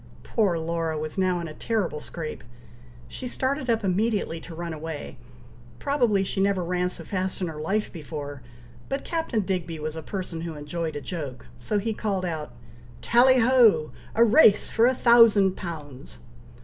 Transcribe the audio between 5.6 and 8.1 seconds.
Probably she never ran so fast in her life